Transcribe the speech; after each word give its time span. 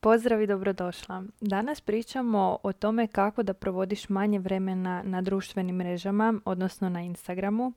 Pozdrav 0.00 0.42
i 0.42 0.46
dobrodošla. 0.46 1.24
Danas 1.40 1.80
pričamo 1.80 2.58
o 2.62 2.72
tome 2.72 3.06
kako 3.06 3.42
da 3.42 3.54
provodiš 3.54 4.08
manje 4.08 4.38
vremena 4.38 5.02
na 5.04 5.22
društvenim 5.22 5.76
mrežama, 5.76 6.34
odnosno 6.44 6.88
na 6.88 7.00
Instagramu. 7.00 7.72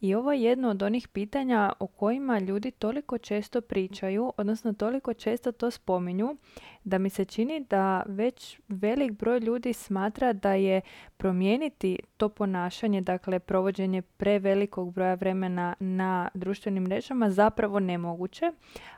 I 0.00 0.14
ovo 0.14 0.32
je 0.32 0.42
jedno 0.42 0.70
od 0.70 0.82
onih 0.82 1.08
pitanja 1.08 1.72
o 1.78 1.86
kojima 1.86 2.38
ljudi 2.38 2.70
toliko 2.70 3.18
često 3.18 3.60
pričaju, 3.60 4.32
odnosno 4.36 4.72
toliko 4.72 5.14
često 5.14 5.52
to 5.52 5.70
spominju, 5.70 6.36
da 6.84 6.98
mi 6.98 7.10
se 7.10 7.24
čini 7.24 7.66
da 7.70 8.02
već 8.06 8.60
velik 8.68 9.12
broj 9.12 9.38
ljudi 9.38 9.72
smatra 9.72 10.32
da 10.32 10.52
je 10.52 10.80
promijeniti 11.16 11.98
to 12.16 12.28
ponašanje, 12.28 13.00
dakle 13.00 13.38
provođenje 13.38 14.02
prevelikog 14.02 14.94
broja 14.94 15.14
vremena 15.14 15.74
na 15.80 16.28
društvenim 16.34 16.82
mrežama 16.82 17.30
zapravo 17.30 17.80
nemoguće, 17.80 18.52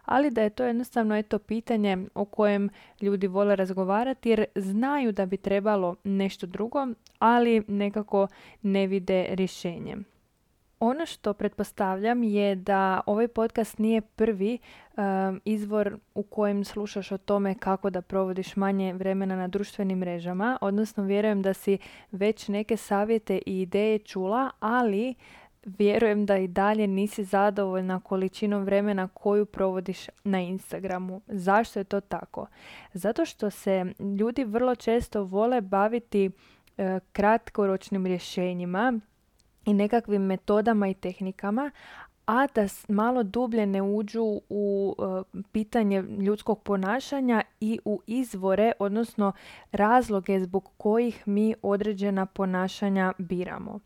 ali 0.04 0.30
da 0.30 0.42
je 0.42 0.50
to 0.50 0.64
jednostavno 0.64 1.16
eto 1.16 1.38
pitanje 1.38 1.98
o 2.14 2.24
kojem 2.24 2.68
ljudi 3.00 3.26
vole 3.26 3.56
razgovarati 3.56 4.28
jer 4.30 4.44
znaju 4.54 5.12
da 5.12 5.26
bi 5.26 5.36
trebalo 5.36 5.96
nešto 6.04 6.46
drugo, 6.46 6.86
ali 7.18 7.62
nekako 7.68 8.28
ne 8.62 8.86
vide 8.86 9.26
rješenje. 9.30 9.96
Ono 10.80 11.06
što 11.06 11.34
pretpostavljam 11.34 12.22
je 12.22 12.54
da 12.54 13.00
ovaj 13.06 13.28
podcast 13.28 13.78
nije 13.78 14.00
prvi 14.00 14.58
um, 14.96 15.40
izvor 15.44 15.98
u 16.14 16.22
kojem 16.22 16.64
slušaš 16.64 17.12
o 17.12 17.18
tome 17.18 17.54
kako 17.54 17.90
da 17.90 18.02
provodiš 18.02 18.56
manje 18.56 18.92
vremena 18.92 19.36
na 19.36 19.48
društvenim 19.48 19.98
mrežama, 19.98 20.58
odnosno 20.60 21.04
vjerujem 21.04 21.42
da 21.42 21.54
si 21.54 21.78
već 22.10 22.48
neke 22.48 22.76
savjete 22.76 23.38
i 23.46 23.60
ideje 23.60 23.98
čula, 23.98 24.50
ali 24.60 25.14
vjerujem 25.64 26.26
da 26.26 26.36
i 26.36 26.48
dalje 26.48 26.86
nisi 26.86 27.24
zadovoljna 27.24 28.00
količinom 28.00 28.64
vremena 28.64 29.08
koju 29.14 29.46
provodiš 29.46 30.06
na 30.24 30.40
Instagramu. 30.40 31.20
Zašto 31.26 31.80
je 31.80 31.84
to 31.84 32.00
tako? 32.00 32.46
Zato 32.92 33.24
što 33.24 33.50
se 33.50 33.84
ljudi 34.18 34.44
vrlo 34.44 34.74
često 34.74 35.22
vole 35.22 35.60
baviti 35.60 36.30
e, 36.76 37.00
kratkoročnim 37.12 38.06
rješenjima 38.06 39.00
i 39.68 39.74
nekakvim 39.74 40.22
metodama 40.22 40.88
i 40.88 40.94
tehnikama, 40.94 41.70
a 42.26 42.46
da 42.54 42.66
malo 42.88 43.22
dublje 43.22 43.66
ne 43.66 43.82
uđu 43.82 44.40
u 44.48 44.94
e, 44.98 45.22
pitanje 45.52 46.02
ljudskog 46.02 46.62
ponašanja 46.62 47.42
i 47.60 47.78
u 47.84 48.00
izvore, 48.06 48.72
odnosno 48.78 49.32
razloge 49.72 50.40
zbog 50.40 50.70
kojih 50.76 51.28
mi 51.28 51.54
određena 51.62 52.26
ponašanja 52.26 53.12
biramo. 53.18 53.80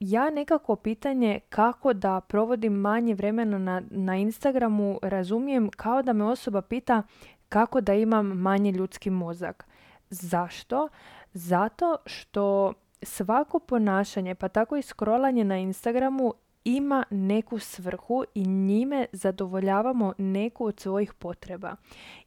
ja 0.00 0.30
nekako 0.30 0.76
pitanje 0.76 1.40
kako 1.48 1.92
da 1.92 2.20
provodim 2.20 2.72
manje 2.72 3.14
vremena 3.14 3.58
na, 3.58 3.82
na 3.90 4.16
Instagramu 4.16 4.98
razumijem 5.02 5.70
kao 5.70 6.02
da 6.02 6.12
me 6.12 6.24
osoba 6.24 6.62
pita 6.62 7.02
kako 7.48 7.80
da 7.80 7.94
imam 7.94 8.26
manje 8.26 8.72
ljudski 8.72 9.10
mozak. 9.10 9.66
Zašto? 10.10 10.88
Zato 11.32 11.96
što 12.06 12.72
svako 13.02 13.58
ponašanje, 13.58 14.34
pa 14.34 14.48
tako 14.48 14.76
i 14.76 14.82
scrollanje 14.82 15.44
na 15.44 15.58
Instagramu 15.58 16.34
ima 16.64 17.04
neku 17.10 17.58
svrhu 17.58 18.24
i 18.34 18.46
njime 18.46 19.06
zadovoljavamo 19.12 20.14
neku 20.18 20.64
od 20.64 20.80
svojih 20.80 21.14
potreba. 21.14 21.76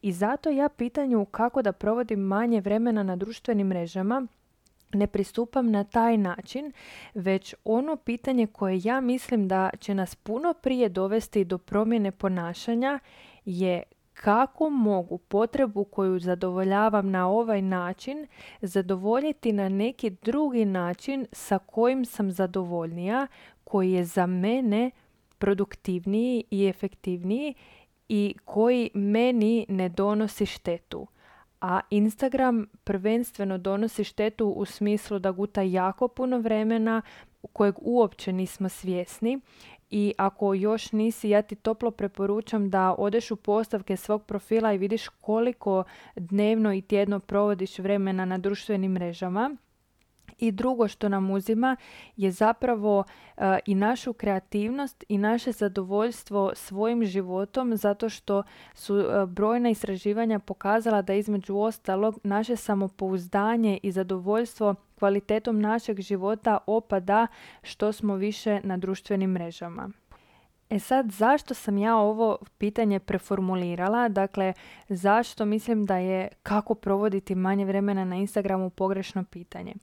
I 0.02 0.12
zato 0.12 0.50
ja 0.50 0.70
pitanju 0.70 1.26
kako 1.26 1.62
da 1.62 1.72
provodim 1.72 2.20
manje 2.20 2.62
vremena 2.62 3.04
na 3.04 3.16
društvenim 3.16 3.68
mrežama 3.68 4.28
ne 4.94 5.08
pristupam 5.08 5.72
na 5.72 5.84
taj 5.84 6.18
način, 6.18 6.72
već 7.14 7.56
ono 7.64 7.96
pitanje 7.96 8.48
koje 8.48 8.82
ja 8.84 9.02
mislim 9.02 9.48
da 9.48 9.70
će 9.80 9.96
nas 9.96 10.16
puno 10.16 10.54
prije 10.54 10.90
dovesti 10.90 11.46
do 11.46 11.58
promjene 11.58 12.12
ponašanja 12.12 13.00
je 13.46 13.84
kako 14.22 14.70
mogu 14.70 15.18
potrebu 15.18 15.84
koju 15.84 16.20
zadovoljavam 16.20 17.12
na 17.12 17.30
ovaj 17.30 17.62
način 17.62 18.28
zadovoljiti 18.62 19.52
na 19.52 19.70
neki 19.70 20.10
drugi 20.10 20.66
način 20.66 21.28
sa 21.32 21.60
kojim 21.60 22.06
sam 22.06 22.32
zadovoljnija, 22.32 23.28
koji 23.64 23.92
je 23.92 24.06
za 24.06 24.26
mene 24.26 24.92
produktivniji 25.38 26.44
i 26.52 26.66
efektivniji 26.66 27.54
i 28.10 28.36
koji 28.46 28.90
meni 28.94 29.66
ne 29.70 29.90
donosi 29.90 30.46
štetu. 30.46 31.08
A 31.62 31.80
Instagram 31.90 32.68
prvenstveno 32.84 33.58
donosi 33.58 34.04
štetu 34.04 34.48
u 34.48 34.66
smislu 34.66 35.20
da 35.20 35.32
guta 35.32 35.62
jako 35.62 36.08
puno 36.08 36.40
vremena 36.40 37.02
kojeg 37.54 37.76
uopće 37.82 38.34
nismo 38.34 38.70
svjesni 38.70 39.40
i 39.92 40.14
ako 40.18 40.54
još 40.54 40.92
nisi, 40.92 41.30
ja 41.30 41.42
ti 41.42 41.56
toplo 41.56 41.92
preporučam 41.92 42.70
da 42.70 42.96
odeš 42.98 43.32
u 43.32 43.36
postavke 43.36 43.98
svog 43.98 44.24
profila 44.24 44.74
i 44.74 44.78
vidiš 44.78 45.08
koliko 45.08 45.84
dnevno 46.16 46.74
i 46.74 46.82
tjedno 46.82 47.20
provodiš 47.20 47.80
vremena 47.80 48.26
na 48.26 48.38
društvenim 48.38 48.92
mrežama. 48.92 49.56
I 50.38 50.52
drugo 50.52 50.88
što 50.88 51.10
nam 51.10 51.32
uzima 51.32 51.76
je 52.18 52.32
zapravo 52.32 53.04
e, 53.38 53.60
i 53.66 53.76
našu 53.76 54.14
kreativnost 54.14 55.04
i 55.10 55.18
naše 55.18 55.52
zadovoljstvo 55.52 56.52
svojim 56.56 57.06
životom 57.06 57.78
zato 57.78 58.10
što 58.10 58.44
su 58.74 58.96
uh, 58.96 59.30
brojna 59.30 59.70
istraživanja 59.70 60.40
pokazala 60.40 61.02
da 61.02 61.14
između 61.14 61.58
ostalog 61.58 62.20
naše 62.24 62.56
samopouzdanje 62.56 63.80
i 63.84 63.92
zadovoljstvo 63.92 64.76
kvalitetom 65.02 65.62
našeg 65.62 66.02
života 66.02 66.58
opada 66.68 67.28
što 67.64 67.92
smo 67.92 68.16
više 68.16 68.60
na 68.64 68.78
društvenim 68.78 69.32
mrežama. 69.32 69.90
E 70.70 70.80
sad, 70.80 71.12
zašto 71.12 71.54
sam 71.54 71.78
ja 71.78 71.96
ovo 71.98 72.38
pitanje 72.58 73.00
preformulirala? 73.00 74.10
Dakle, 74.10 74.54
zašto 74.90 75.46
mislim 75.46 75.86
da 75.86 75.98
je 75.98 76.28
kako 76.44 76.76
provoditi 76.76 77.36
manje 77.36 77.66
vremena 77.66 78.06
na 78.06 78.16
Instagramu 78.16 78.70
pogrešno 78.70 79.24
pitanje? 79.24 79.74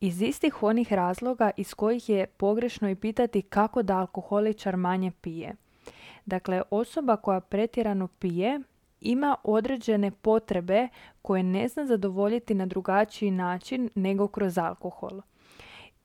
Iz 0.00 0.22
istih 0.22 0.62
onih 0.62 0.92
razloga 0.92 1.50
iz 1.56 1.74
kojih 1.74 2.08
je 2.08 2.26
pogrešno 2.26 2.90
i 2.90 2.94
pitati 2.94 3.42
kako 3.42 3.82
da 3.82 3.98
alkoholičar 3.98 4.76
manje 4.76 5.10
pije. 5.10 5.54
Dakle, 6.26 6.62
osoba 6.70 7.16
koja 7.16 7.40
pretjerano 7.40 8.08
pije 8.08 8.60
ima 9.00 9.36
određene 9.44 10.10
potrebe 10.10 10.88
koje 11.22 11.42
ne 11.42 11.68
zna 11.68 11.86
zadovoljiti 11.86 12.54
na 12.54 12.66
drugačiji 12.66 13.30
način 13.30 13.90
nego 13.94 14.28
kroz 14.28 14.58
alkohol. 14.58 15.20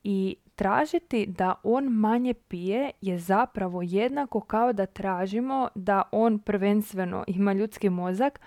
I 0.04 0.36
tražiti 0.54 1.26
da 1.26 1.54
on 1.62 1.84
manje 1.84 2.34
pije 2.34 2.90
je 3.00 3.18
zapravo 3.18 3.82
jednako 3.82 4.40
kao 4.40 4.72
da 4.72 4.86
tražimo 4.86 5.68
da 5.74 6.02
on 6.12 6.38
prvenstveno 6.38 7.24
ima 7.26 7.52
ljudski 7.52 7.90
mozak, 7.90 8.40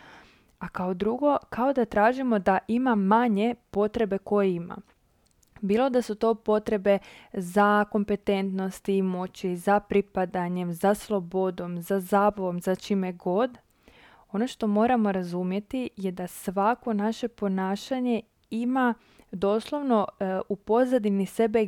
a 0.59 0.69
kao 0.69 0.93
drugo 0.93 1.37
kao 1.49 1.73
da 1.73 1.85
tražimo 1.85 2.39
da 2.39 2.59
ima 2.67 2.95
manje 2.95 3.55
potrebe 3.71 4.17
koje 4.17 4.53
ima. 4.53 4.77
Bilo 5.61 5.89
da 5.89 6.01
su 6.01 6.15
to 6.15 6.35
potrebe 6.35 6.99
za 7.33 7.85
kompetentnosti 7.85 8.97
i 8.97 9.01
moći, 9.01 9.55
za 9.55 9.79
pripadanjem, 9.79 10.73
za 10.73 10.93
slobodom, 10.93 11.81
za 11.81 11.99
zabavom, 11.99 12.61
za 12.61 12.75
čime 12.75 13.13
god, 13.13 13.57
ono 14.31 14.47
što 14.47 14.67
moramo 14.67 15.11
razumjeti 15.11 15.89
je 15.97 16.11
da 16.11 16.27
svako 16.27 16.93
naše 16.93 17.27
ponašanje 17.27 18.21
ima 18.49 18.93
doslovno 19.31 20.07
e, 20.19 20.39
u 20.49 20.55
pozadini 20.55 21.25
sebe 21.25 21.67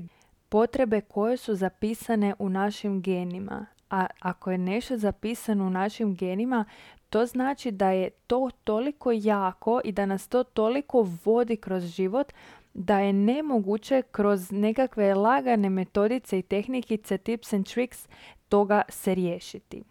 potrebe 0.50 1.02
koje 1.02 1.38
su 1.38 1.56
zapisane 1.56 2.34
u 2.40 2.50
našim 2.50 3.02
genima. 3.02 3.66
A 3.90 4.06
ako 4.20 4.52
je 4.52 4.58
nešto 4.58 4.98
zapisano 4.98 5.68
u 5.68 5.70
našim 5.70 6.16
genima, 6.16 6.66
to 7.10 7.26
znači 7.26 7.72
da 7.72 7.90
je 7.90 8.10
to 8.10 8.50
toliko 8.64 9.12
jako 9.12 9.82
i 9.84 9.92
da 9.92 10.06
nas 10.06 10.28
to 10.28 10.44
toliko 10.44 11.08
vodi 11.26 11.58
kroz 11.58 11.84
život 11.84 12.34
da 12.74 13.00
je 13.00 13.14
nemoguće 13.14 14.02
kroz 14.12 14.52
nekakve 14.52 15.14
lagane 15.14 15.70
metodice 15.70 16.40
i 16.40 16.42
tehnikice, 16.42 17.18
tips 17.18 17.54
and 17.54 17.66
tricks 17.66 18.08
toga 18.50 18.82
se 18.90 19.16
riješiti. 19.16 19.84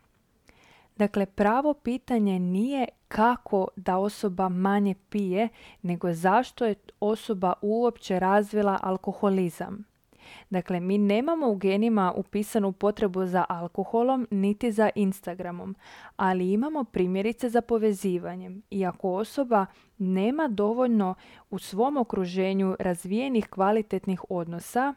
Dakle, 0.99 1.27
pravo 1.27 1.75
pitanje 1.75 2.39
nije 2.39 2.89
kako 3.09 3.69
da 3.77 3.97
osoba 3.97 4.49
manje 4.49 4.95
pije, 5.09 5.49
nego 5.83 6.13
zašto 6.13 6.65
je 6.65 6.75
osoba 7.01 7.53
uopće 7.63 8.19
razvila 8.19 8.79
alkoholizam. 8.83 9.85
Dakle, 10.51 10.81
mi 10.81 10.99
nemamo 10.99 11.49
u 11.49 11.57
genima 11.57 12.13
upisanu 12.17 12.73
potrebu 12.73 13.27
za 13.27 13.45
alkoholom 13.49 14.29
niti 14.31 14.73
za 14.73 14.91
Instagramom, 14.95 15.77
ali 16.17 16.53
imamo 16.53 16.85
primjerice 16.85 17.49
za 17.49 17.61
povezivanjem. 17.61 18.63
I 18.71 18.87
ako 18.87 19.13
osoba 19.13 19.67
nema 19.99 20.49
dovoljno 20.49 21.15
u 21.51 21.59
svom 21.59 21.97
okruženju 21.97 22.77
razvijenih 22.79 23.49
kvalitetnih 23.49 24.21
odnosa, 24.29 24.95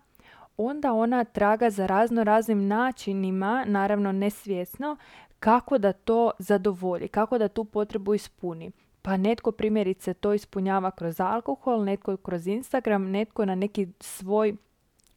onda 0.57 0.93
ona 0.93 1.23
traga 1.23 1.69
za 1.69 1.85
razno 1.85 2.23
raznim 2.23 2.67
načinima, 2.67 3.65
naravno 3.67 4.11
nesvjesno, 4.11 4.97
kako 5.41 5.77
da 5.77 5.93
to 5.93 6.31
zadovolji, 6.39 7.07
kako 7.07 7.37
da 7.37 7.47
tu 7.47 7.65
potrebu 7.65 8.13
ispuni. 8.13 8.71
Pa 9.01 9.17
netko 9.17 9.51
primjerice 9.51 10.13
to 10.13 10.33
ispunjava 10.33 10.91
kroz 10.91 11.19
alkohol, 11.19 11.83
netko 11.83 12.17
kroz 12.17 12.47
Instagram, 12.47 13.09
netko 13.09 13.45
na 13.45 13.55
neki 13.55 13.87
svoj 13.99 14.55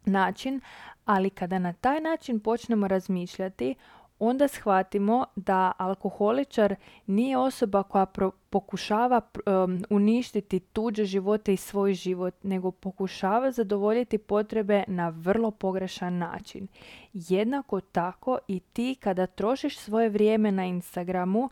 način, 0.05 0.61
ali 1.05 1.31
kada 1.31 1.59
na 1.59 1.73
taj 1.73 2.01
način 2.01 2.41
počnemo 2.41 2.89
razmišljati, 2.89 3.75
onda 4.19 4.49
shvatimo 4.49 5.27
da 5.37 5.73
alkoholičar 5.79 6.75
nije 7.07 7.39
osoba 7.39 7.83
koja 7.83 8.07
pokušava 8.51 9.21
um, 9.47 9.85
uništiti 9.91 10.61
tuđe 10.61 11.05
živote 11.05 11.53
i 11.53 11.57
svoj 11.57 11.95
život, 11.95 12.35
nego 12.43 12.71
pokušava 12.71 13.51
zadovoljiti 13.51 14.19
potrebe 14.19 14.85
na 14.87 15.09
vrlo 15.09 15.51
pogrešan 15.51 16.19
način. 16.19 16.69
Jednako 17.13 17.81
tako 17.81 18.39
i 18.49 18.61
ti 18.61 18.97
kada 19.01 19.27
trošiš 19.27 19.79
svoje 19.79 20.09
vrijeme 20.09 20.53
na 20.53 20.65
Instagramu, 20.65 21.51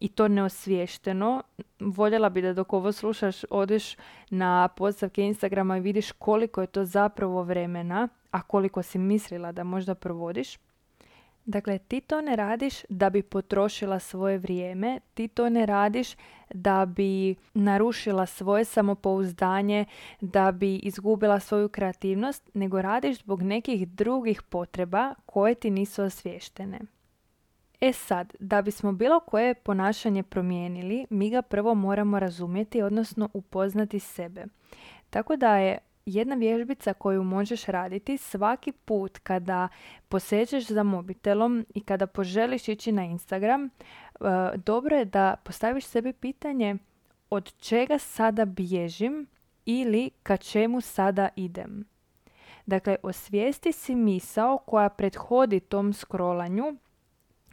i 0.00 0.08
to 0.08 0.28
neosviješteno. 0.28 1.42
Voljela 1.80 2.28
bi 2.28 2.42
da 2.42 2.52
dok 2.52 2.72
ovo 2.72 2.92
slušaš 2.92 3.44
odeš 3.50 3.96
na 4.30 4.68
postavke 4.68 5.22
Instagrama 5.22 5.76
i 5.76 5.80
vidiš 5.80 6.12
koliko 6.12 6.60
je 6.60 6.66
to 6.66 6.84
zapravo 6.84 7.42
vremena, 7.42 8.08
a 8.30 8.42
koliko 8.42 8.82
si 8.82 8.98
mislila 8.98 9.52
da 9.52 9.64
možda 9.64 9.94
provodiš. 9.94 10.58
Dakle, 11.46 11.78
ti 11.78 12.00
to 12.00 12.20
ne 12.20 12.36
radiš 12.36 12.74
da 12.88 13.10
bi 13.10 13.22
potrošila 13.22 13.98
svoje 13.98 14.38
vrijeme, 14.38 15.00
ti 15.14 15.28
to 15.28 15.48
ne 15.48 15.66
radiš 15.66 16.08
da 16.54 16.86
bi 16.86 17.34
narušila 17.54 18.26
svoje 18.26 18.64
samopouzdanje, 18.64 19.84
da 20.20 20.52
bi 20.52 20.76
izgubila 20.76 21.40
svoju 21.40 21.68
kreativnost, 21.68 22.50
nego 22.54 22.82
radiš 22.82 23.18
zbog 23.18 23.42
nekih 23.42 23.88
drugih 23.88 24.42
potreba 24.42 25.14
koje 25.26 25.54
ti 25.54 25.70
nisu 25.70 26.02
osviještene. 26.02 26.80
E 27.80 27.92
sad, 27.92 28.34
da 28.40 28.62
bismo 28.62 28.92
bilo 28.92 29.20
koje 29.20 29.54
ponašanje 29.54 30.22
promijenili, 30.22 31.06
mi 31.10 31.30
ga 31.30 31.42
prvo 31.42 31.74
moramo 31.74 32.18
razumjeti, 32.18 32.82
odnosno 32.82 33.28
upoznati 33.32 33.98
sebe. 33.98 34.44
Tako 35.10 35.36
da 35.36 35.56
je 35.56 35.78
jedna 36.06 36.34
vježbica 36.34 36.94
koju 36.94 37.24
možeš 37.24 37.64
raditi 37.64 38.18
svaki 38.18 38.72
put 38.72 39.18
kada 39.18 39.68
poseđeš 40.08 40.66
za 40.66 40.82
mobitelom 40.82 41.66
i 41.74 41.80
kada 41.80 42.06
poželiš 42.06 42.68
ići 42.68 42.92
na 42.92 43.04
Instagram, 43.04 43.64
e, 43.64 43.70
dobro 44.56 44.96
je 44.96 45.04
da 45.04 45.36
postaviš 45.44 45.84
sebi 45.84 46.12
pitanje 46.12 46.76
od 47.30 47.52
čega 47.58 47.98
sada 47.98 48.44
bježim 48.44 49.26
ili 49.64 50.10
ka 50.22 50.36
čemu 50.36 50.80
sada 50.80 51.28
idem. 51.36 51.84
Dakle, 52.66 52.96
osvijesti 53.02 53.72
si 53.72 53.94
misao 53.94 54.58
koja 54.58 54.88
prethodi 54.88 55.60
tom 55.60 55.92
scrollanju 55.92 56.76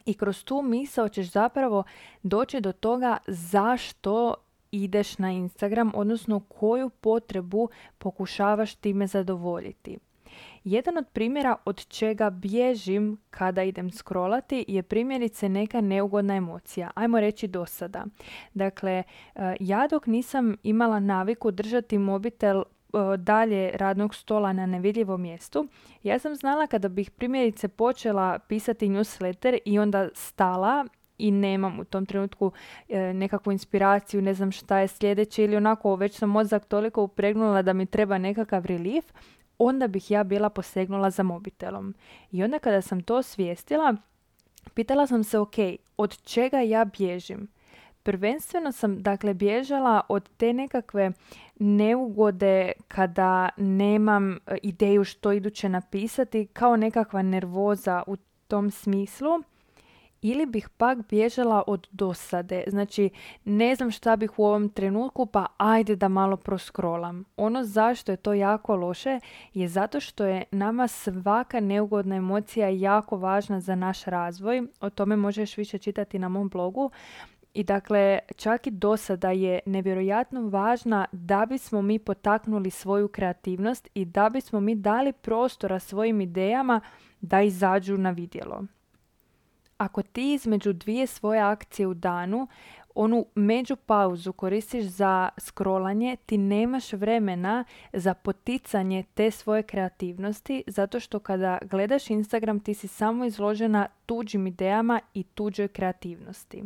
i 0.06 0.14
kroz 0.14 0.44
tu 0.44 0.62
misao 0.62 1.08
ćeš 1.08 1.30
zapravo 1.30 1.84
doći 2.22 2.60
do 2.60 2.72
toga 2.72 3.16
zašto 3.26 4.34
ideš 4.82 5.18
na 5.18 5.32
Instagram, 5.32 5.92
odnosno 5.94 6.40
koju 6.40 6.90
potrebu 6.90 7.68
pokušavaš 7.98 8.74
time 8.74 9.06
zadovoljiti. 9.06 9.98
Jedan 10.64 10.98
od 10.98 11.06
primjera 11.12 11.56
od 11.64 11.86
čega 11.86 12.30
bježim 12.30 13.18
kada 13.30 13.62
idem 13.62 13.90
scrollati 13.90 14.64
je 14.68 14.82
primjerice 14.82 15.48
neka 15.48 15.80
neugodna 15.80 16.36
emocija. 16.36 16.90
Ajmo 16.94 17.20
reći 17.20 17.48
do 17.48 17.66
sada. 17.66 18.04
Dakle, 18.54 19.02
eh, 19.34 19.56
ja 19.60 19.86
dok 19.90 20.06
nisam 20.06 20.56
imala 20.62 21.00
naviku 21.00 21.50
držati 21.50 21.98
mobitel 21.98 22.58
eh, 22.60 23.16
dalje 23.16 23.70
radnog 23.74 24.14
stola 24.14 24.52
na 24.52 24.66
nevidljivom 24.66 25.22
mjestu, 25.22 25.68
ja 26.02 26.18
sam 26.18 26.36
znala 26.36 26.66
kada 26.66 26.88
bih 26.88 27.10
primjerice 27.10 27.68
počela 27.68 28.38
pisati 28.38 28.88
newsletter 28.88 29.58
i 29.64 29.78
onda 29.78 30.08
stala 30.14 30.86
i 31.18 31.30
nemam 31.30 31.80
u 31.80 31.84
tom 31.84 32.06
trenutku 32.06 32.52
e, 32.88 33.14
nekakvu 33.14 33.52
inspiraciju, 33.52 34.22
ne 34.22 34.34
znam 34.34 34.52
šta 34.52 34.78
je 34.78 34.88
sljedeće 34.88 35.44
ili 35.44 35.56
onako 35.56 35.96
već 35.96 36.18
sam 36.18 36.30
mozak 36.30 36.64
toliko 36.64 37.02
upregnula 37.02 37.62
da 37.62 37.72
mi 37.72 37.86
treba 37.86 38.18
nekakav 38.18 38.66
relief, 38.66 39.04
onda 39.58 39.88
bih 39.88 40.10
ja 40.10 40.24
bila 40.24 40.50
posegnula 40.50 41.10
za 41.10 41.22
mobitelom. 41.22 41.94
I 42.32 42.44
onda 42.44 42.58
kada 42.58 42.82
sam 42.82 43.02
to 43.02 43.22
svijestila, 43.22 43.96
pitala 44.74 45.06
sam 45.06 45.24
se 45.24 45.38
ok, 45.38 45.54
od 45.96 46.22
čega 46.22 46.60
ja 46.60 46.84
bježim? 46.84 47.48
Prvenstveno 48.02 48.72
sam 48.72 49.02
dakle 49.02 49.34
bježala 49.34 50.00
od 50.08 50.28
te 50.36 50.52
nekakve 50.52 51.12
neugode 51.58 52.72
kada 52.88 53.48
nemam 53.56 54.32
e, 54.32 54.38
ideju 54.62 55.04
što 55.04 55.32
iduće 55.32 55.68
napisati, 55.68 56.46
kao 56.46 56.76
nekakva 56.76 57.22
nervoza 57.22 58.02
u 58.06 58.16
tom 58.48 58.70
smislu 58.70 59.30
ili 60.24 60.46
bih 60.46 60.68
pak 60.68 60.98
bježala 61.08 61.62
od 61.66 61.88
dosade. 61.92 62.64
Znači, 62.66 63.10
ne 63.44 63.74
znam 63.74 63.90
šta 63.90 64.16
bih 64.16 64.38
u 64.38 64.44
ovom 64.44 64.68
trenutku, 64.68 65.26
pa 65.26 65.46
ajde 65.56 65.96
da 65.96 66.08
malo 66.08 66.36
proskrolam. 66.36 67.24
Ono 67.36 67.64
zašto 67.64 68.12
je 68.12 68.16
to 68.16 68.32
jako 68.32 68.76
loše 68.76 69.20
je 69.54 69.68
zato 69.68 70.00
što 70.00 70.24
je 70.24 70.44
nama 70.50 70.88
svaka 70.88 71.60
neugodna 71.60 72.16
emocija 72.16 72.68
jako 72.68 73.16
važna 73.16 73.60
za 73.60 73.74
naš 73.74 74.04
razvoj. 74.04 74.62
O 74.80 74.90
tome 74.90 75.16
možeš 75.16 75.56
više 75.56 75.78
čitati 75.78 76.18
na 76.18 76.28
mom 76.28 76.48
blogu. 76.48 76.90
I 77.54 77.64
dakle, 77.64 78.18
čak 78.36 78.66
i 78.66 78.70
dosada 78.70 79.30
je 79.30 79.60
nevjerojatno 79.66 80.48
važna 80.48 81.06
da 81.12 81.46
bismo 81.46 81.82
mi 81.82 81.98
potaknuli 81.98 82.70
svoju 82.70 83.08
kreativnost 83.08 83.88
i 83.94 84.04
da 84.04 84.28
bismo 84.28 84.60
mi 84.60 84.74
dali 84.74 85.12
prostora 85.12 85.78
svojim 85.78 86.20
idejama 86.20 86.80
da 87.20 87.42
izađu 87.42 87.98
na 87.98 88.10
vidjelo 88.10 88.64
ako 89.76 90.02
ti 90.02 90.32
između 90.32 90.72
dvije 90.72 91.06
svoje 91.06 91.40
akcije 91.40 91.86
u 91.86 91.94
danu 91.94 92.48
onu 92.94 93.26
među 93.34 93.76
pauzu 93.76 94.32
koristiš 94.32 94.84
za 94.84 95.28
scrollanje, 95.38 96.16
ti 96.26 96.38
nemaš 96.38 96.92
vremena 96.92 97.64
za 97.92 98.14
poticanje 98.14 99.04
te 99.14 99.30
svoje 99.30 99.62
kreativnosti, 99.62 100.64
zato 100.66 101.00
što 101.00 101.18
kada 101.18 101.58
gledaš 101.62 102.10
Instagram 102.10 102.60
ti 102.60 102.74
si 102.74 102.88
samo 102.88 103.24
izložena 103.24 103.88
tuđim 104.06 104.46
idejama 104.46 105.00
i 105.14 105.22
tuđoj 105.22 105.68
kreativnosti. 105.68 106.64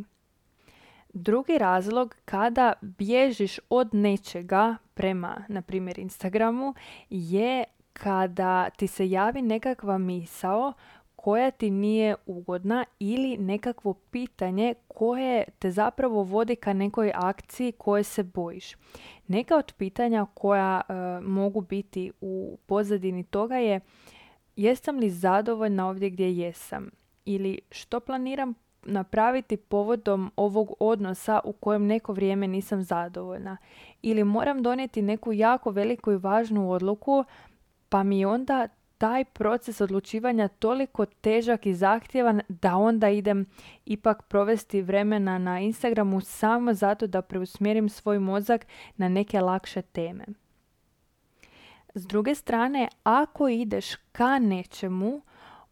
Drugi 1.13 1.57
razlog 1.57 2.15
kada 2.25 2.73
bježiš 2.81 3.59
od 3.69 3.93
nečega 3.93 4.75
prema, 4.93 5.43
na 5.47 5.61
primjer, 5.61 5.99
Instagramu 5.99 6.73
je 7.09 7.63
kada 7.93 8.69
ti 8.69 8.87
se 8.87 9.09
javi 9.09 9.41
nekakva 9.41 9.97
misao 9.97 10.73
koja 11.21 11.51
ti 11.51 11.69
nije 11.69 12.15
ugodna 12.25 12.85
ili 12.99 13.37
nekakvo 13.37 13.93
pitanje 13.93 14.73
koje 14.87 15.43
te 15.59 15.71
zapravo 15.71 16.23
vodi 16.23 16.55
ka 16.55 16.73
nekoj 16.73 17.11
akciji 17.15 17.71
koje 17.71 18.03
se 18.03 18.23
bojiš. 18.23 18.75
Neka 19.27 19.55
od 19.55 19.73
pitanja 19.77 20.25
koja 20.33 20.81
e, 20.81 20.93
mogu 21.21 21.61
biti 21.61 22.11
u 22.21 22.57
pozadini 22.65 23.23
toga 23.23 23.55
je 23.55 23.79
jesam 24.55 24.97
li 24.97 25.09
zadovoljna 25.09 25.87
ovdje 25.87 26.09
gdje 26.09 26.37
jesam 26.37 26.89
ili 27.25 27.59
što 27.71 27.99
planiram 27.99 28.53
napraviti 28.83 29.57
povodom 29.57 30.31
ovog 30.35 30.73
odnosa 30.79 31.39
u 31.43 31.53
kojem 31.53 31.85
neko 31.85 32.13
vrijeme 32.13 32.47
nisam 32.47 32.83
zadovoljna 32.83 33.57
ili 34.01 34.23
moram 34.23 34.63
donijeti 34.63 35.01
neku 35.01 35.33
jako 35.33 35.71
veliku 35.71 36.11
i 36.11 36.17
važnu 36.17 36.71
odluku 36.71 37.23
pa 37.89 38.03
mi 38.03 38.25
onda 38.25 38.67
taj 38.99 39.25
proces 39.25 39.81
odlučivanja 39.81 40.47
toliko 40.47 41.05
težak 41.05 41.65
i 41.65 41.73
zahtjevan 41.73 42.41
da 42.49 42.75
onda 42.75 43.09
idem 43.09 43.45
ipak 43.85 44.23
provesti 44.23 44.81
vremena 44.81 45.37
na 45.37 45.59
Instagramu 45.59 46.21
samo 46.21 46.73
zato 46.73 47.07
da 47.07 47.21
preusmjerim 47.21 47.89
svoj 47.89 48.19
mozak 48.19 48.65
na 48.97 49.09
neke 49.09 49.41
lakše 49.41 49.81
teme. 49.81 50.25
S 51.95 52.07
druge 52.07 52.35
strane, 52.35 52.87
ako 53.03 53.47
ideš 53.47 53.95
ka 54.11 54.39
nečemu, 54.39 55.21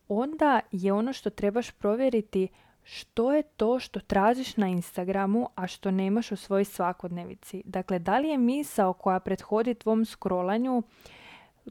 onda 0.07 0.59
je 0.71 0.93
ono 0.93 1.13
što 1.13 1.29
trebaš 1.29 1.71
provjeriti 1.71 2.47
što 2.83 3.33
je 3.33 3.43
to 3.43 3.79
što 3.79 3.99
tražiš 3.99 4.57
na 4.57 4.67
Instagramu, 4.67 5.49
a 5.55 5.67
što 5.67 5.91
nemaš 5.91 6.31
u 6.31 6.35
svojoj 6.35 6.65
svakodnevici. 6.65 7.63
Dakle, 7.65 7.99
da 7.99 8.19
li 8.19 8.29
je 8.29 8.37
misao 8.37 8.93
koja 8.93 9.19
prethodi 9.19 9.73
tvom 9.73 10.05
scrollanju 10.05 10.83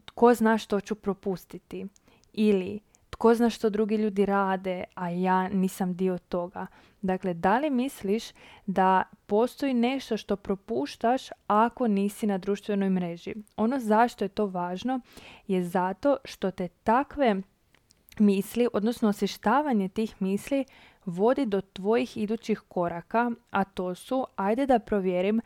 tko 0.05 0.33
zna 0.33 0.57
što 0.57 0.81
ću 0.81 0.95
propustiti 0.95 1.85
ili 2.33 2.79
tko 3.09 3.35
zna 3.35 3.49
što 3.49 3.69
drugi 3.69 3.95
ljudi 3.95 4.25
rade, 4.25 4.83
a 4.95 5.09
ja 5.09 5.49
nisam 5.49 5.95
dio 5.95 6.17
toga. 6.17 6.67
Dakle, 7.01 7.33
da 7.33 7.57
li 7.57 7.69
misliš 7.69 8.23
da 8.65 9.03
postoji 9.25 9.73
nešto 9.73 10.17
što 10.17 10.35
propuštaš 10.35 11.29
ako 11.47 11.87
nisi 11.87 12.27
na 12.27 12.37
društvenoj 12.37 12.89
mreži? 12.89 13.33
Ono 13.55 13.79
zašto 13.79 14.25
je 14.25 14.29
to 14.29 14.45
važno 14.45 14.99
je 15.47 15.63
zato 15.63 16.17
što 16.25 16.51
te 16.51 16.67
takve 16.67 17.41
misli, 18.19 18.67
odnosno 18.73 19.09
osještavanje 19.09 19.89
tih 19.89 20.15
misli 20.19 20.65
vodi 21.05 21.45
do 21.45 21.61
tvojih 21.61 22.17
idućih 22.17 22.59
koraka, 22.67 23.31
a 23.49 23.63
to 23.63 23.95
su, 23.95 24.25
ajde 24.35 24.65
da 24.65 24.79
provjerim 24.79 25.41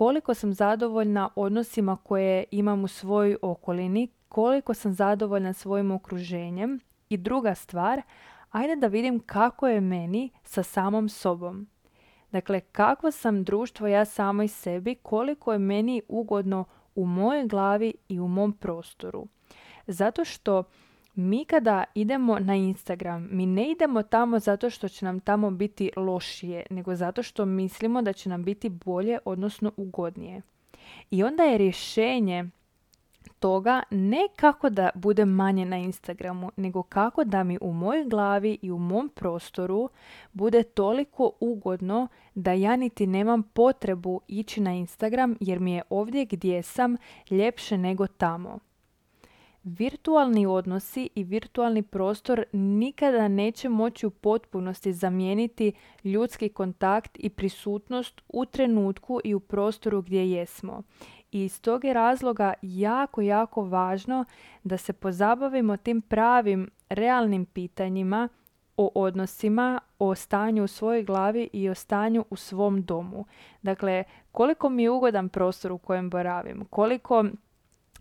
koliko 0.00 0.34
sam 0.34 0.54
zadovoljna 0.54 1.28
odnosima 1.36 1.96
koje 1.96 2.44
imam 2.50 2.84
u 2.84 2.88
svojoj 2.88 3.36
okolini, 3.42 4.08
koliko 4.28 4.74
sam 4.74 4.92
zadovoljna 4.92 5.52
svojim 5.52 5.90
okruženjem 5.90 6.80
i 7.08 7.16
druga 7.16 7.54
stvar, 7.54 8.02
ajde 8.50 8.76
da 8.76 8.86
vidim 8.86 9.20
kako 9.20 9.68
je 9.68 9.80
meni 9.80 10.30
sa 10.44 10.62
samom 10.62 11.08
sobom. 11.08 11.68
Dakle, 12.32 12.60
kako 12.60 13.10
sam 13.10 13.44
društvo 13.44 13.86
ja 13.86 14.04
samoj 14.04 14.48
sebi, 14.48 14.94
koliko 14.94 15.52
je 15.52 15.58
meni 15.58 16.02
ugodno 16.08 16.64
u 16.94 17.06
mojoj 17.06 17.46
glavi 17.46 17.94
i 18.08 18.20
u 18.20 18.28
mom 18.28 18.52
prostoru. 18.52 19.26
Zato 19.86 20.24
što 20.24 20.64
mi 21.14 21.44
kada 21.44 21.84
idemo 21.94 22.38
na 22.38 22.54
Instagram, 22.54 23.28
mi 23.30 23.46
ne 23.46 23.70
idemo 23.70 24.02
tamo 24.02 24.38
zato 24.38 24.70
što 24.70 24.88
će 24.88 25.04
nam 25.04 25.20
tamo 25.20 25.50
biti 25.50 25.90
lošije, 25.96 26.66
nego 26.70 26.94
zato 26.94 27.22
što 27.22 27.44
mislimo 27.44 28.02
da 28.02 28.12
će 28.12 28.28
nam 28.28 28.44
biti 28.44 28.68
bolje, 28.68 29.18
odnosno 29.24 29.72
ugodnije. 29.76 30.42
I 31.10 31.22
onda 31.22 31.42
je 31.42 31.58
rješenje 31.58 32.50
toga 33.40 33.82
ne 33.90 34.28
kako 34.36 34.70
da 34.70 34.90
bude 34.94 35.24
manje 35.24 35.64
na 35.66 35.78
Instagramu, 35.78 36.50
nego 36.56 36.82
kako 36.82 37.24
da 37.24 37.44
mi 37.44 37.58
u 37.60 37.72
mojoj 37.72 38.04
glavi 38.04 38.58
i 38.62 38.70
u 38.70 38.78
mom 38.78 39.08
prostoru 39.08 39.90
bude 40.32 40.62
toliko 40.62 41.32
ugodno 41.40 42.08
da 42.34 42.52
ja 42.52 42.76
niti 42.76 43.06
nemam 43.06 43.42
potrebu 43.42 44.20
ići 44.28 44.60
na 44.60 44.72
Instagram 44.72 45.36
jer 45.40 45.60
mi 45.60 45.72
je 45.72 45.82
ovdje 45.90 46.24
gdje 46.24 46.62
sam 46.62 46.96
ljepše 47.30 47.78
nego 47.78 48.06
tamo. 48.06 48.58
Virtualni 49.64 50.46
odnosi 50.46 51.08
i 51.14 51.24
virtualni 51.24 51.82
prostor 51.82 52.44
nikada 52.52 53.28
neće 53.28 53.68
moći 53.68 54.06
u 54.06 54.10
potpunosti 54.10 54.92
zamijeniti 54.92 55.72
ljudski 56.04 56.48
kontakt 56.48 57.10
i 57.14 57.30
prisutnost 57.30 58.20
u 58.28 58.44
trenutku 58.44 59.20
i 59.24 59.34
u 59.34 59.40
prostoru 59.40 60.02
gdje 60.02 60.30
jesmo. 60.30 60.82
I 61.32 61.44
iz 61.44 61.60
tog 61.60 61.84
je 61.84 61.94
razloga 61.94 62.54
jako, 62.62 63.20
jako 63.20 63.62
važno 63.64 64.24
da 64.64 64.76
se 64.76 64.92
pozabavimo 64.92 65.76
tim 65.76 66.00
pravim, 66.00 66.70
realnim 66.88 67.44
pitanjima 67.44 68.28
o 68.76 68.90
odnosima, 68.94 69.80
o 69.98 70.14
stanju 70.14 70.64
u 70.64 70.66
svojoj 70.66 71.02
glavi 71.02 71.50
i 71.52 71.68
o 71.68 71.74
stanju 71.74 72.24
u 72.30 72.36
svom 72.36 72.82
domu. 72.82 73.24
Dakle, 73.62 74.04
koliko 74.32 74.68
mi 74.68 74.82
je 74.82 74.90
ugodan 74.90 75.28
prostor 75.28 75.72
u 75.72 75.78
kojem 75.78 76.10
boravim, 76.10 76.64
koliko 76.70 77.24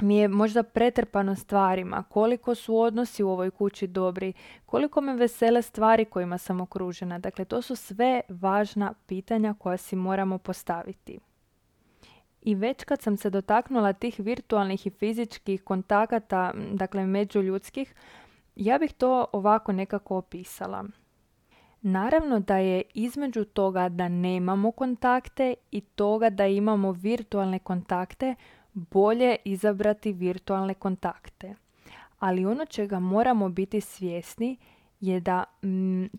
mi 0.01 0.18
je 0.18 0.27
možda 0.27 0.63
pretrpano 0.63 1.36
stvarima, 1.36 2.03
koliko 2.03 2.56
su 2.56 2.77
odnosi 2.77 3.24
u 3.24 3.29
ovoj 3.29 3.51
kući 3.51 3.88
dobri, 3.88 4.34
koliko 4.65 5.01
me 5.01 5.15
vesele 5.15 5.62
stvari 5.62 6.06
kojima 6.06 6.38
sam 6.38 6.62
okružena. 6.62 7.20
Dakle, 7.20 7.46
to 7.46 7.62
su 7.62 7.75
sve 7.75 8.22
važna 8.29 8.94
pitanja 9.06 9.53
koja 9.60 9.77
si 9.77 9.96
moramo 9.96 10.38
postaviti. 10.38 11.20
I 12.41 12.56
već 12.56 12.84
kad 12.84 13.01
sam 13.01 13.18
se 13.18 13.29
dotaknula 13.29 13.94
tih 13.94 14.20
virtualnih 14.20 14.88
i 14.88 14.89
fizičkih 14.89 15.63
kontakata, 15.63 16.53
dakle 16.74 17.06
međuljudskih, 17.06 17.96
ja 18.56 18.77
bih 18.77 18.94
to 18.94 19.25
ovako 19.32 19.72
nekako 19.72 20.18
opisala. 20.18 20.84
Naravno 21.82 22.39
da 22.39 22.58
je 22.58 22.82
između 22.94 23.46
toga 23.46 23.89
da 23.89 24.08
nemamo 24.08 24.72
kontakte 24.72 25.53
i 25.72 25.82
toga 25.82 26.29
da 26.29 26.48
imamo 26.48 26.91
virtualne 26.91 27.60
kontakte 27.60 28.36
bolje 28.74 29.36
izabrati 29.46 30.14
virtualne 30.14 30.74
kontakte. 30.74 31.56
Ali 32.20 32.46
ono 32.46 32.66
čega 32.66 33.00
moramo 33.00 33.50
biti 33.50 33.82
svjesni 33.82 34.58
je 35.00 35.20
da 35.20 35.44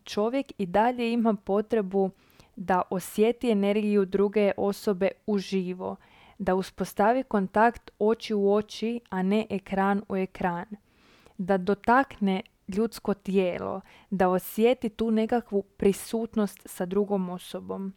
čovjek 0.04 0.52
i 0.58 0.66
dalje 0.66 1.12
ima 1.12 1.34
potrebu 1.34 2.10
da 2.56 2.82
osjeti 2.90 3.50
energiju 3.50 4.04
druge 4.04 4.52
osobe 4.56 5.08
uživo, 5.26 5.96
da 6.38 6.54
uspostavi 6.54 7.22
kontakt 7.22 7.90
oči 7.98 8.34
u 8.34 8.52
oči, 8.52 9.00
a 9.10 9.22
ne 9.22 9.46
ekran 9.50 10.02
u 10.08 10.16
ekran, 10.16 10.66
da 11.38 11.58
dotakne 11.58 12.42
ljudsko 12.68 13.14
tijelo, 13.14 13.80
da 14.10 14.28
osjeti 14.28 14.88
tu 14.88 15.10
nekakvu 15.10 15.62
prisutnost 15.62 16.60
sa 16.64 16.86
drugom 16.86 17.30
osobom. 17.30 17.92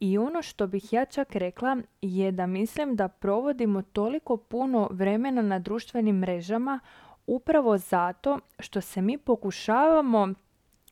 I 0.00 0.18
ono 0.18 0.42
što 0.42 0.66
bih 0.66 0.92
ja 0.92 1.04
čak 1.04 1.34
rekla 1.34 1.76
je 2.02 2.32
da 2.32 2.46
mislim 2.46 2.96
da 2.96 3.08
provodimo 3.08 3.82
toliko 3.82 4.36
puno 4.36 4.88
vremena 4.90 5.42
na 5.42 5.58
društvenim 5.58 6.16
mrežama 6.16 6.80
upravo 7.26 7.78
zato 7.78 8.38
što 8.58 8.80
se 8.80 9.02
mi 9.02 9.18
pokušavamo 9.18 10.34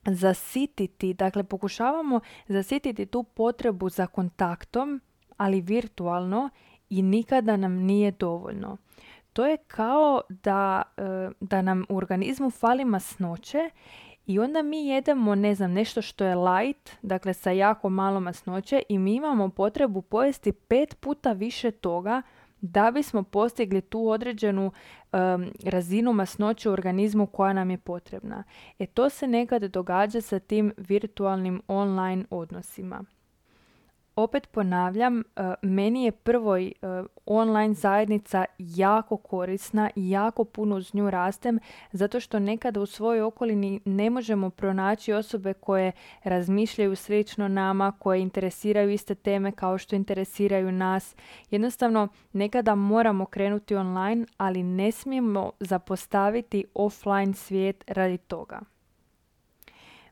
zasititi, 0.06 1.14
dakle 1.14 1.44
pokušavamo 1.44 2.20
zasititi 2.48 3.06
tu 3.06 3.22
potrebu 3.22 3.88
za 3.88 4.06
kontaktom, 4.06 5.00
ali 5.36 5.60
virtualno 5.60 6.50
i 6.90 7.02
nikada 7.02 7.56
nam 7.56 7.72
nije 7.72 8.10
dovoljno. 8.10 8.76
To 9.32 9.46
je 9.46 9.56
kao 9.56 10.20
da, 10.28 10.82
e, 10.96 11.30
da 11.40 11.62
nam 11.62 11.84
u 11.88 11.96
organizmu 11.96 12.50
fali 12.50 12.84
masnoće 12.84 13.70
i 14.28 14.38
onda 14.38 14.62
mi 14.62 14.86
jedemo, 14.86 15.34
ne 15.34 15.54
znam, 15.54 15.72
nešto 15.72 16.02
što 16.02 16.24
je 16.24 16.36
light, 16.36 16.90
dakle 17.02 17.34
sa 17.34 17.50
jako 17.50 17.88
malo 17.88 18.20
masnoće 18.20 18.82
i 18.88 18.98
mi 18.98 19.14
imamo 19.14 19.48
potrebu 19.48 20.02
pojesti 20.02 20.52
pet 20.52 20.96
puta 21.00 21.32
više 21.32 21.70
toga 21.70 22.22
da 22.60 22.90
bismo 22.90 23.22
postigli 23.22 23.80
tu 23.80 24.08
određenu 24.08 24.72
razinu 25.64 26.12
masnoće 26.12 26.70
u 26.70 26.72
organizmu 26.72 27.26
koja 27.26 27.52
nam 27.52 27.70
je 27.70 27.78
potrebna. 27.78 28.44
E 28.78 28.86
to 28.86 29.08
se 29.08 29.26
nekad 29.26 29.62
događa 29.62 30.20
sa 30.20 30.38
tim 30.38 30.72
virtualnim 30.76 31.62
online 31.68 32.24
odnosima 32.30 33.04
opet 34.22 34.46
ponavljam, 34.46 35.20
e, 35.20 35.24
meni 35.62 36.04
je 36.04 36.12
prvoj 36.12 36.66
e, 36.66 36.72
online 37.26 37.74
zajednica 37.74 38.44
jako 38.58 39.16
korisna 39.16 39.90
jako 39.96 40.44
puno 40.44 40.76
uz 40.76 40.94
nju 40.94 41.10
rastem 41.10 41.58
zato 41.92 42.20
što 42.20 42.38
nekada 42.38 42.80
u 42.80 42.86
svojoj 42.86 43.22
okolini 43.22 43.80
ne 43.84 44.10
možemo 44.10 44.50
pronaći 44.50 45.12
osobe 45.12 45.54
koje 45.54 45.92
razmišljaju 46.24 46.96
slično 46.96 47.48
nama, 47.48 47.92
koje 47.98 48.20
interesiraju 48.20 48.90
iste 48.90 49.14
teme 49.14 49.52
kao 49.52 49.78
što 49.78 49.96
interesiraju 49.96 50.72
nas. 50.72 51.16
Jednostavno, 51.50 52.08
nekada 52.32 52.74
moramo 52.74 53.26
krenuti 53.26 53.76
online, 53.76 54.26
ali 54.36 54.62
ne 54.62 54.92
smijemo 54.92 55.52
zapostaviti 55.60 56.64
offline 56.74 57.34
svijet 57.34 57.84
radi 57.86 58.18
toga. 58.18 58.60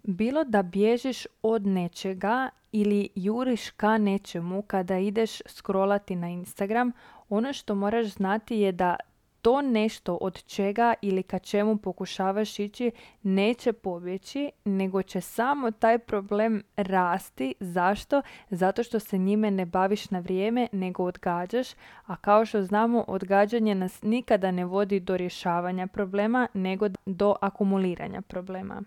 Bilo 0.08 0.44
da 0.44 0.62
bježiš 0.62 1.26
od 1.42 1.66
nečega 1.66 2.50
ili 2.72 3.08
juriš 3.14 3.70
ka 3.70 3.98
nečemu 3.98 4.62
kada 4.62 4.98
ideš 4.98 5.38
scrollati 5.46 6.16
na 6.16 6.28
Instagram, 6.28 6.92
ono 7.28 7.52
što 7.52 7.74
moraš 7.74 8.06
znati 8.06 8.56
je 8.56 8.72
da 8.72 8.96
to 9.42 9.62
nešto 9.62 10.14
od 10.20 10.44
čega 10.44 10.94
ili 11.02 11.22
ka 11.22 11.38
čemu 11.38 11.76
pokušavaš 11.76 12.58
ići 12.58 12.90
neće 13.22 13.72
pobjeći, 13.72 14.50
nego 14.64 15.02
će 15.02 15.20
samo 15.20 15.70
taj 15.70 15.98
problem 15.98 16.62
rasti. 16.76 17.54
Zašto? 17.60 18.22
Zato 18.50 18.82
što 18.82 18.98
se 18.98 19.18
njime 19.18 19.50
ne 19.50 19.66
baviš 19.66 20.10
na 20.10 20.18
vrijeme, 20.18 20.68
nego 20.72 21.04
odgađaš, 21.04 21.68
a 22.06 22.16
kao 22.16 22.46
što 22.46 22.62
znamo, 22.62 23.04
odgađanje 23.08 23.74
nas 23.74 24.02
nikada 24.02 24.50
ne 24.50 24.64
vodi 24.64 25.00
do 25.00 25.16
rješavanja 25.16 25.86
problema, 25.86 26.48
nego 26.54 26.88
do 27.06 27.34
akumuliranja 27.40 28.22
problema. 28.22 28.82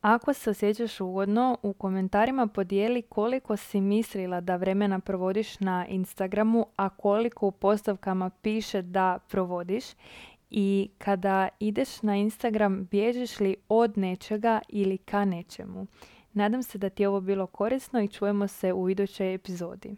Ako 0.00 0.32
se 0.32 0.50
osjećaš 0.50 1.00
ugodno, 1.00 1.58
u 1.62 1.72
komentarima 1.72 2.46
podijeli 2.46 3.02
koliko 3.02 3.56
si 3.56 3.80
mislila 3.80 4.40
da 4.40 4.56
vremena 4.56 5.00
provodiš 5.00 5.60
na 5.60 5.86
Instagramu, 5.86 6.66
a 6.76 6.88
koliko 6.88 7.46
u 7.46 7.50
postavkama 7.50 8.30
piše 8.30 8.82
da 8.82 9.18
provodiš. 9.28 9.84
I 10.50 10.90
kada 10.98 11.48
ideš 11.60 12.02
na 12.02 12.16
Instagram, 12.16 12.84
bježiš 12.90 13.40
li 13.40 13.56
od 13.68 13.98
nečega 13.98 14.60
ili 14.68 14.98
ka 14.98 15.24
nečemu. 15.24 15.86
Nadam 16.32 16.62
se 16.62 16.78
da 16.78 16.88
ti 16.90 17.02
je 17.02 17.08
ovo 17.08 17.20
bilo 17.20 17.46
korisno 17.46 18.00
i 18.02 18.08
čujemo 18.08 18.48
se 18.48 18.72
u 18.72 18.88
idućoj 18.88 19.34
epizodi. 19.34 19.96